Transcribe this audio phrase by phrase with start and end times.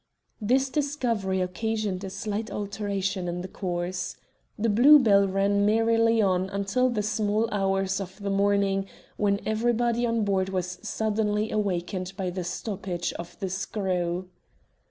[0.41, 4.15] This discovery occasioned a slight alteration in the course.
[4.57, 8.87] The Blue Bell ran merrily on until the small hours of the morning,
[9.17, 14.27] when everybody on board was suddenly awakened by the stoppage of the screw.